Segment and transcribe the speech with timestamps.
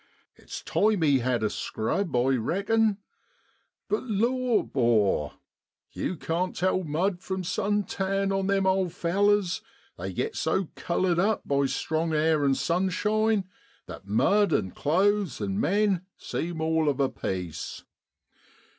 [0.35, 2.97] It's time he had a scrub, I reckon;
[3.87, 5.33] but law, 'bor,
[5.91, 9.61] you can't tell mud from sun tan on them old fellars,
[9.99, 13.47] they get so coloured up by strong air an' sunshine
[13.85, 17.83] that mud an clothes an' men seem all of a piece.'